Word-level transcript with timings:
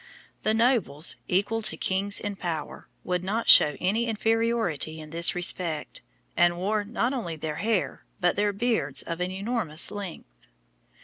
The 0.41 0.55
nobles, 0.55 1.15
equal 1.27 1.61
to 1.61 1.77
kings 1.77 2.19
in 2.19 2.35
power, 2.35 2.87
would 3.03 3.23
not 3.23 3.49
shew 3.49 3.77
any 3.79 4.07
inferiority 4.07 4.99
in 4.99 5.11
this 5.11 5.35
respect, 5.35 6.01
and 6.35 6.57
wore 6.57 6.83
not 6.83 7.13
only 7.13 7.35
their 7.35 7.57
hair, 7.57 8.03
but 8.19 8.35
their 8.35 8.51
beards 8.51 9.03
of 9.03 9.21
an 9.21 9.29
enormous 9.29 9.91
length. 9.91 10.47